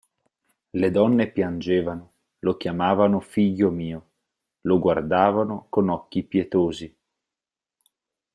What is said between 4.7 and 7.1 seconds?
guardavano con occhi pietosi.